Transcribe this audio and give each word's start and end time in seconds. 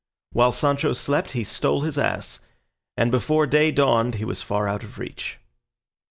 While 0.31 0.51
Sancho 0.51 0.93
slept 0.93 1.33
he 1.33 1.43
stole 1.43 1.81
his 1.81 1.95
ass, 1.99 2.39
and 2.97 3.11
before 3.11 3.45
day 3.45 3.71
dawned 3.71 4.15
he 4.15 4.25
was 4.25 4.41
far 4.41 4.67
out 4.67 4.83
of 4.83 4.97
reach. 4.97 5.37